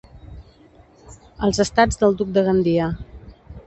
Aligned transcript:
Els 1.49 1.63
estats 1.67 2.03
del 2.03 2.21
duc 2.25 2.35
de 2.39 2.49
Gandia. 2.51 2.93